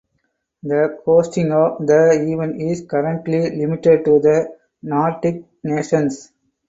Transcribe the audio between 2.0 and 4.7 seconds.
event is currently limited to the